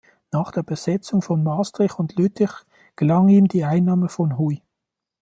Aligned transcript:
Nach 0.31 0.51
der 0.51 0.63
Besetzung 0.63 1.21
von 1.21 1.43
Maastricht 1.43 1.99
und 1.99 2.15
Lüttich 2.15 2.49
gelang 2.95 3.29
ihm 3.29 3.47
die 3.47 3.65
Einnahme 3.65 4.09
von 4.09 4.35
Huy. 4.39 4.63